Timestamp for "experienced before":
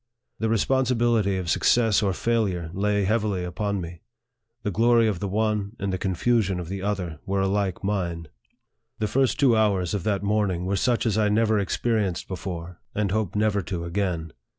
11.59-12.81